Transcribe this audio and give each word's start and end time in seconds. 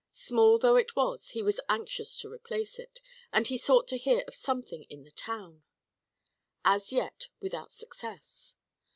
Small 0.15 0.57
though 0.57 0.77
it 0.77 0.95
was, 0.95 1.29
he 1.29 1.43
was 1.43 1.59
anxious 1.69 2.17
to 2.17 2.27
replace 2.31 2.79
it; 2.79 3.01
and 3.31 3.45
he 3.45 3.55
sought 3.55 3.87
to 3.89 3.99
hear 3.99 4.23
of 4.27 4.33
something 4.33 4.81
in 4.85 5.03
the 5.03 5.11
town. 5.11 5.61
As 6.65 6.91
yet, 6.91 7.27
without 7.39 7.71
success. 7.71 8.55